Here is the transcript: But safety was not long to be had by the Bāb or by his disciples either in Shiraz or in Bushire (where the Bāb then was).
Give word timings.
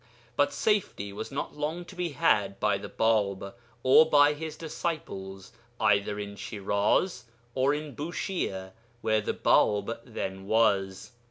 But 0.35 0.51
safety 0.51 1.13
was 1.13 1.31
not 1.31 1.55
long 1.55 1.85
to 1.85 1.95
be 1.95 2.13
had 2.13 2.59
by 2.59 2.79
the 2.79 2.89
Bāb 2.89 3.53
or 3.83 4.09
by 4.09 4.33
his 4.33 4.55
disciples 4.57 5.51
either 5.79 6.17
in 6.19 6.35
Shiraz 6.37 7.25
or 7.53 7.75
in 7.75 7.93
Bushire 7.95 8.71
(where 9.01 9.21
the 9.21 9.35
Bāb 9.35 9.99
then 10.03 10.47
was). 10.47 11.11